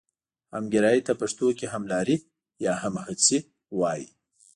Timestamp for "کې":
1.57-1.65